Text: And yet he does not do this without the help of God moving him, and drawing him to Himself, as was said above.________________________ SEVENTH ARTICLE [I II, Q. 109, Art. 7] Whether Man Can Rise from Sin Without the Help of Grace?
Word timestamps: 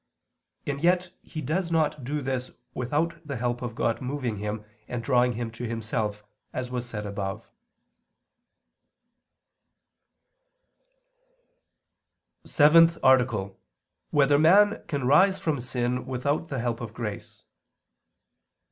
And 0.65 0.83
yet 0.83 1.11
he 1.21 1.41
does 1.43 1.71
not 1.71 2.03
do 2.03 2.23
this 2.23 2.49
without 2.73 3.21
the 3.23 3.35
help 3.35 3.61
of 3.61 3.75
God 3.75 4.01
moving 4.01 4.37
him, 4.37 4.65
and 4.87 5.03
drawing 5.03 5.33
him 5.33 5.51
to 5.51 5.65
Himself, 5.67 6.23
as 6.53 6.71
was 6.71 6.87
said 6.89 7.05
above.________________________ 7.05 7.47
SEVENTH 12.49 12.97
ARTICLE 13.03 13.39
[I 13.41 13.43
II, 13.49 13.49
Q. 13.49 13.57
109, 14.09 14.51
Art. 14.51 14.69
7] 14.71 14.73
Whether 14.73 14.73
Man 14.79 14.87
Can 14.87 15.05
Rise 15.07 15.37
from 15.39 15.59
Sin 15.59 16.07
Without 16.07 16.47
the 16.47 16.57
Help 16.57 16.81
of 16.81 16.95
Grace? 16.95 17.43